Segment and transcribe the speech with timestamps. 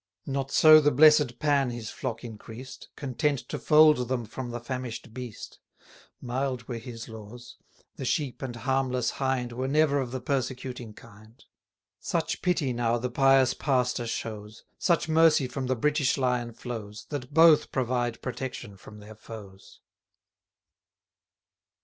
[0.25, 5.13] Not so the blessed Pan his flock increased, Content to fold them from the famish'd
[5.13, 5.59] beast:
[6.19, 7.57] Mild were his laws;
[7.97, 11.45] the Sheep and harmless Hind 286 Were never of the persecuting kind.
[11.99, 17.31] Such pity now the pious pastor shows, Such mercy from the British Lion flows, That
[17.31, 19.81] both provide protection from their foes.